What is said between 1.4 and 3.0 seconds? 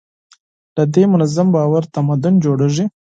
باور تمدن جوړېږي.